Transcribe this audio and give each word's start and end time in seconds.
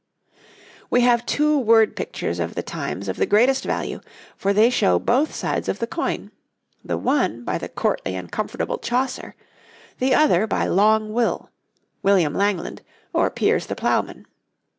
We 0.89 1.01
have 1.01 1.27
two 1.27 1.59
word 1.59 1.95
pictures 1.95 2.39
of 2.39 2.55
the 2.55 2.63
times 2.63 3.07
of 3.07 3.17
the 3.17 3.27
greatest 3.27 3.63
value, 3.63 3.99
for 4.35 4.51
they 4.51 4.71
show 4.71 4.97
both 4.97 5.35
sides 5.35 5.69
of 5.69 5.77
the 5.77 5.85
coin: 5.85 6.31
the 6.83 6.97
one 6.97 7.43
by 7.45 7.59
the 7.59 7.69
courtly 7.69 8.15
and 8.15 8.31
comfortable 8.31 8.79
Chaucer, 8.79 9.35
the 9.99 10.15
other 10.15 10.47
by 10.47 10.65
Long 10.65 11.13
Will 11.13 11.51
William 12.01 12.33
Langland, 12.33 12.81
or 13.13 13.29
Piers 13.29 13.67
the 13.67 13.75
Plowman. 13.75 14.25